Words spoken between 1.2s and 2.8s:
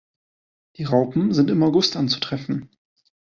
sind im August anzutreffen.